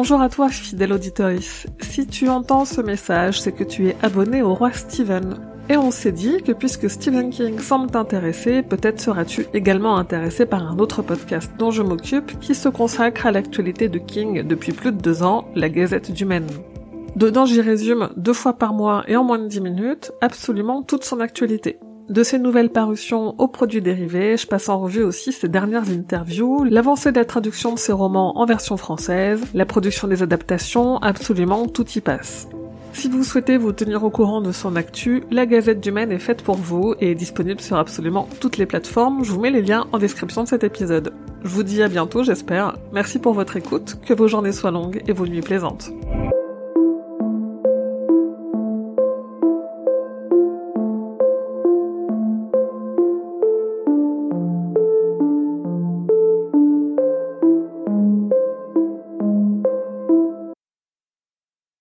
[0.00, 1.66] Bonjour à toi, fidèle auditorice.
[1.80, 5.40] Si tu entends ce message, c'est que tu es abonné au roi Steven.
[5.68, 10.62] Et on s'est dit que puisque Stephen King semble t'intéresser, peut-être seras-tu également intéressé par
[10.62, 14.92] un autre podcast dont je m'occupe qui se consacre à l'actualité de King depuis plus
[14.92, 16.46] de deux ans, la Gazette du Maine.
[17.16, 21.02] Dedans j'y résume deux fois par mois et en moins de dix minutes absolument toute
[21.02, 21.80] son actualité.
[22.08, 26.64] De ses nouvelles parutions aux produits dérivés, je passe en revue aussi ses dernières interviews,
[26.64, 31.66] l'avancée de la traduction de ses romans en version française, la production des adaptations, absolument
[31.66, 32.48] tout y passe.
[32.94, 36.18] Si vous souhaitez vous tenir au courant de son actu, la Gazette du Maine est
[36.18, 39.22] faite pour vous et est disponible sur absolument toutes les plateformes.
[39.22, 41.12] Je vous mets les liens en description de cet épisode.
[41.44, 42.78] Je vous dis à bientôt, j'espère.
[42.90, 45.92] Merci pour votre écoute, que vos journées soient longues et vos nuits plaisantes.